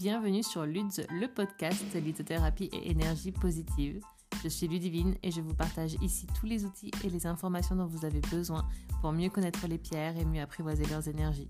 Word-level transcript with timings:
Bienvenue 0.00 0.42
sur 0.42 0.64
LUDS, 0.64 1.04
le 1.10 1.26
podcast 1.26 1.94
lithothérapie 1.94 2.70
et 2.72 2.90
énergie 2.90 3.32
positive. 3.32 4.00
Je 4.42 4.48
suis 4.48 4.66
Ludivine 4.66 5.14
et 5.22 5.30
je 5.30 5.42
vous 5.42 5.52
partage 5.52 5.98
ici 6.00 6.26
tous 6.40 6.46
les 6.46 6.64
outils 6.64 6.90
et 7.04 7.10
les 7.10 7.26
informations 7.26 7.76
dont 7.76 7.84
vous 7.84 8.06
avez 8.06 8.20
besoin 8.20 8.66
pour 9.02 9.12
mieux 9.12 9.28
connaître 9.28 9.66
les 9.66 9.76
pierres 9.76 10.16
et 10.16 10.24
mieux 10.24 10.40
apprivoiser 10.40 10.86
leurs 10.86 11.06
énergies. 11.06 11.48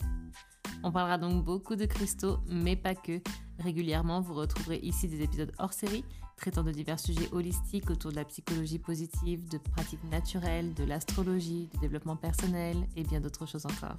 On 0.83 0.91
parlera 0.91 1.17
donc 1.17 1.45
beaucoup 1.45 1.77
de 1.77 1.87
cristaux, 1.87 2.39
mais 2.49 2.75
pas 2.75 2.97
que. 2.97 3.21
Régulièrement, 3.61 4.21
vous 4.21 4.35
retrouverez 4.35 4.81
ici 4.83 5.07
des 5.07 5.23
épisodes 5.23 5.53
hors 5.61 5.73
série 5.73 6.05
traitant 6.37 6.65
de 6.65 6.73
divers 6.73 6.99
sujets 6.99 7.29
holistiques 7.31 7.89
autour 7.89 8.11
de 8.11 8.17
la 8.17 8.25
psychologie 8.25 8.81
positive, 8.81 9.49
de 9.49 9.59
pratiques 9.59 10.03
naturelles, 10.11 10.75
de 10.75 10.83
l'astrologie, 10.83 11.69
du 11.73 11.79
développement 11.79 12.17
personnel 12.17 12.89
et 12.97 13.05
bien 13.05 13.21
d'autres 13.21 13.47
choses 13.47 13.67
encore. 13.67 13.99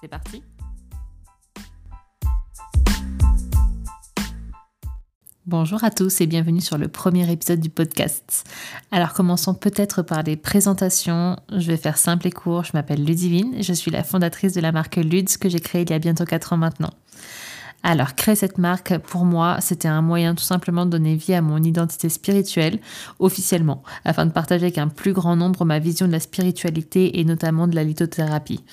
C'est 0.00 0.08
parti 0.08 0.42
Bonjour 5.48 5.84
à 5.84 5.92
tous 5.92 6.20
et 6.20 6.26
bienvenue 6.26 6.60
sur 6.60 6.76
le 6.76 6.88
premier 6.88 7.30
épisode 7.30 7.60
du 7.60 7.70
podcast. 7.70 8.42
Alors 8.90 9.12
commençons 9.12 9.54
peut-être 9.54 10.02
par 10.02 10.24
les 10.24 10.34
présentations. 10.34 11.36
Je 11.52 11.68
vais 11.68 11.76
faire 11.76 11.98
simple 11.98 12.26
et 12.26 12.32
court. 12.32 12.64
Je 12.64 12.72
m'appelle 12.74 13.04
Ludivine, 13.04 13.54
je 13.62 13.72
suis 13.72 13.92
la 13.92 14.02
fondatrice 14.02 14.54
de 14.54 14.60
la 14.60 14.72
marque 14.72 14.96
Luds 14.96 15.38
que 15.40 15.48
j'ai 15.48 15.60
créée 15.60 15.82
il 15.82 15.90
y 15.90 15.92
a 15.92 16.00
bientôt 16.00 16.24
4 16.24 16.54
ans 16.54 16.56
maintenant. 16.56 16.90
Alors, 17.84 18.16
créer 18.16 18.34
cette 18.34 18.58
marque, 18.58 18.98
pour 18.98 19.24
moi, 19.24 19.58
c'était 19.60 19.86
un 19.86 20.02
moyen 20.02 20.34
tout 20.34 20.42
simplement 20.42 20.84
de 20.84 20.90
donner 20.90 21.14
vie 21.14 21.34
à 21.34 21.42
mon 21.42 21.62
identité 21.62 22.08
spirituelle 22.08 22.80
officiellement, 23.20 23.84
afin 24.04 24.26
de 24.26 24.32
partager 24.32 24.64
avec 24.64 24.78
un 24.78 24.88
plus 24.88 25.12
grand 25.12 25.36
nombre 25.36 25.64
ma 25.64 25.78
vision 25.78 26.08
de 26.08 26.12
la 26.12 26.18
spiritualité 26.18 27.20
et 27.20 27.24
notamment 27.24 27.68
de 27.68 27.76
la 27.76 27.84
lithothérapie. 27.84 28.64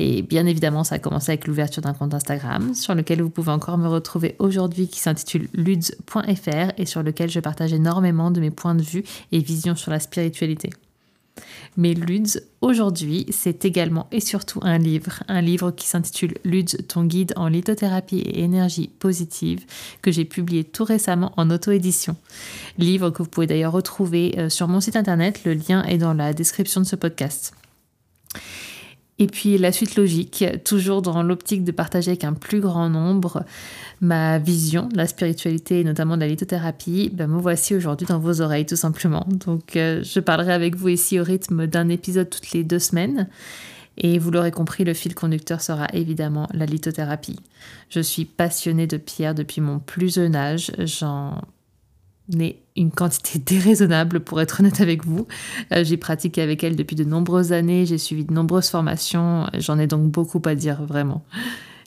Et 0.00 0.22
bien 0.22 0.46
évidemment, 0.46 0.84
ça 0.84 0.94
a 0.94 0.98
commencé 1.00 1.32
avec 1.32 1.48
l'ouverture 1.48 1.82
d'un 1.82 1.92
compte 1.92 2.14
Instagram 2.14 2.72
sur 2.72 2.94
lequel 2.94 3.20
vous 3.20 3.30
pouvez 3.30 3.50
encore 3.50 3.78
me 3.78 3.88
retrouver 3.88 4.36
aujourd'hui 4.38 4.86
qui 4.86 5.00
s'intitule 5.00 5.48
luds.fr 5.54 6.72
et 6.78 6.86
sur 6.86 7.02
lequel 7.02 7.28
je 7.28 7.40
partage 7.40 7.72
énormément 7.72 8.30
de 8.30 8.40
mes 8.40 8.52
points 8.52 8.76
de 8.76 8.82
vue 8.82 9.02
et 9.32 9.40
visions 9.40 9.74
sur 9.74 9.90
la 9.90 9.98
spiritualité. 9.98 10.70
Mais 11.76 11.94
Luds, 11.94 12.40
aujourd'hui, 12.60 13.26
c'est 13.30 13.64
également 13.64 14.06
et 14.12 14.20
surtout 14.20 14.60
un 14.62 14.78
livre, 14.78 15.24
un 15.26 15.40
livre 15.40 15.72
qui 15.72 15.88
s'intitule 15.88 16.34
Luds, 16.44 16.76
ton 16.86 17.04
guide 17.04 17.32
en 17.34 17.48
lithothérapie 17.48 18.18
et 18.18 18.42
énergie 18.42 18.90
positive, 19.00 19.64
que 20.00 20.12
j'ai 20.12 20.24
publié 20.24 20.62
tout 20.62 20.84
récemment 20.84 21.32
en 21.36 21.50
auto-édition. 21.50 22.14
Livre 22.78 23.10
que 23.10 23.24
vous 23.24 23.28
pouvez 23.28 23.48
d'ailleurs 23.48 23.72
retrouver 23.72 24.36
euh, 24.38 24.48
sur 24.48 24.68
mon 24.68 24.80
site 24.80 24.96
internet, 24.96 25.40
le 25.44 25.54
lien 25.54 25.82
est 25.84 25.98
dans 25.98 26.14
la 26.14 26.32
description 26.32 26.80
de 26.80 26.86
ce 26.86 26.96
podcast. 26.96 27.52
Et 29.18 29.26
puis 29.26 29.58
la 29.58 29.72
suite 29.72 29.96
logique, 29.96 30.44
toujours 30.64 31.02
dans 31.02 31.22
l'optique 31.22 31.64
de 31.64 31.72
partager 31.72 32.10
avec 32.10 32.24
un 32.24 32.34
plus 32.34 32.60
grand 32.60 32.88
nombre 32.88 33.44
ma 34.00 34.38
vision 34.38 34.88
la 34.94 35.06
spiritualité 35.06 35.80
et 35.80 35.84
notamment 35.84 36.16
de 36.16 36.20
la 36.20 36.28
lithothérapie, 36.28 37.10
ben 37.12 37.26
me 37.26 37.40
voici 37.40 37.74
aujourd'hui 37.74 38.06
dans 38.06 38.20
vos 38.20 38.40
oreilles 38.40 38.66
tout 38.66 38.76
simplement. 38.76 39.26
Donc 39.28 39.76
euh, 39.76 40.02
je 40.04 40.20
parlerai 40.20 40.52
avec 40.52 40.76
vous 40.76 40.88
ici 40.88 41.18
au 41.18 41.24
rythme 41.24 41.66
d'un 41.66 41.88
épisode 41.88 42.30
toutes 42.30 42.52
les 42.52 42.62
deux 42.62 42.78
semaines. 42.78 43.28
Et 44.00 44.20
vous 44.20 44.30
l'aurez 44.30 44.52
compris, 44.52 44.84
le 44.84 44.94
fil 44.94 45.12
conducteur 45.14 45.60
sera 45.60 45.88
évidemment 45.92 46.48
la 46.54 46.66
lithothérapie. 46.66 47.40
Je 47.90 47.98
suis 47.98 48.24
passionnée 48.24 48.86
de 48.86 48.96
pierre 48.96 49.34
depuis 49.34 49.60
mon 49.60 49.80
plus 49.80 50.14
jeune 50.14 50.36
âge. 50.36 50.70
J'en 50.78 51.42
n'est 52.28 52.56
une 52.76 52.90
quantité 52.90 53.38
déraisonnable 53.44 54.20
pour 54.20 54.40
être 54.40 54.60
honnête 54.60 54.80
avec 54.80 55.04
vous. 55.04 55.26
Euh, 55.72 55.84
j'ai 55.84 55.96
pratiqué 55.96 56.42
avec 56.42 56.62
elle 56.64 56.76
depuis 56.76 56.96
de 56.96 57.04
nombreuses 57.04 57.52
années, 57.52 57.86
j'ai 57.86 57.98
suivi 57.98 58.24
de 58.24 58.32
nombreuses 58.32 58.68
formations, 58.68 59.46
j'en 59.58 59.78
ai 59.78 59.86
donc 59.86 60.10
beaucoup 60.10 60.42
à 60.44 60.54
dire 60.54 60.82
vraiment. 60.84 61.24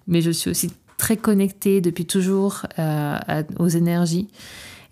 Mais 0.08 0.22
je 0.22 0.31
suis 0.31 0.50
aussi 0.50 0.72
très 0.97 1.17
connectée 1.17 1.81
depuis 1.81 2.06
toujours 2.06 2.66
euh, 2.80 3.17
aux 3.58 3.67
énergies 3.67 4.28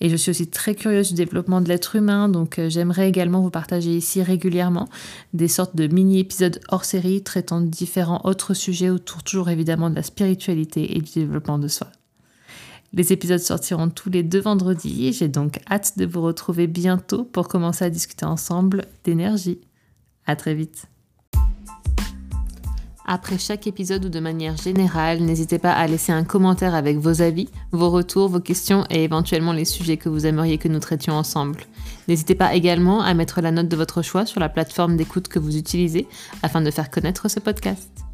et 0.02 0.09
je 0.09 0.16
suis 0.16 0.31
aussi 0.31 0.47
très 0.47 0.75
curieuse 0.75 1.09
du 1.09 1.16
développement 1.16 1.61
de 1.61 1.67
l'être 1.67 1.95
humain, 1.95 2.30
donc 2.30 2.58
euh, 2.58 2.70
j'aimerais 2.70 3.09
également 3.09 3.42
vous 3.42 3.49
partager 3.49 3.92
ici 3.92 4.23
régulièrement 4.23 4.88
des 5.33 5.48
sortes 5.48 5.76
de 5.76 5.88
mini-épisodes 5.88 6.59
hors 6.70 6.86
série 6.86 7.21
traitant 7.21 7.61
de 7.61 7.67
différents 7.67 8.21
autres 8.23 8.54
sujets 8.54 8.89
autour 8.89 9.23
toujours 9.23 9.49
évidemment 9.49 9.89
de 9.89 9.95
la 9.95 10.04
spiritualité 10.04 10.98
et 10.98 11.02
du 11.02 11.11
développement 11.11 11.59
de 11.59 11.67
soi. 11.67 11.88
Les 12.94 13.14
épisodes 13.14 13.39
sortiront 13.39 13.89
tous 13.89 14.10
les 14.10 14.23
deux 14.23 14.39
vendredis. 14.39 15.14
J'ai 15.14 15.27
donc 15.27 15.60
hâte 15.70 15.98
de 15.98 16.05
vous 16.05 16.22
retrouver 16.22 16.67
bientôt 16.67 17.23
pour 17.23 17.48
commencer 17.48 17.86
à 17.86 17.89
discuter 17.89 18.26
ensemble 18.26 18.86
d'énergie. 19.04 19.60
À 20.26 20.36
très 20.36 20.55
vite. 20.55 20.86
Après 23.11 23.39
chaque 23.39 23.66
épisode 23.66 24.05
ou 24.05 24.10
de 24.10 24.20
manière 24.20 24.55
générale, 24.55 25.20
n'hésitez 25.22 25.58
pas 25.58 25.72
à 25.72 25.88
laisser 25.88 26.11
un 26.11 26.23
commentaire 26.23 26.76
avec 26.76 26.98
vos 26.98 27.23
avis, 27.23 27.50
vos 27.72 27.89
retours, 27.89 28.30
vos 28.30 28.39
questions 28.39 28.86
et 28.92 29.04
éventuellement 29.04 29.54
les 29.54 29.66
sujets 29.66 29.98
que 29.98 30.10
vous 30.10 30.27
aimeriez 30.27 30.60
que 30.60 30.67
nous 30.67 30.80
traitions 30.80 31.14
ensemble. 31.14 31.64
N'hésitez 32.08 32.36
pas 32.36 32.54
également 32.54 33.02
à 33.02 33.16
mettre 33.16 33.42
la 33.42 33.50
note 33.50 33.67
de 33.67 33.76
votre 33.76 34.04
choix 34.04 34.27
sur 34.27 34.39
la 34.39 34.50
plateforme 34.50 34.95
d'écoute 34.95 35.27
que 35.27 35.39
vous 35.39 35.58
utilisez 35.58 36.08
afin 36.44 36.61
de 36.61 36.70
faire 36.70 36.92
connaître 36.92 37.30
ce 37.30 37.39
podcast. 37.39 38.08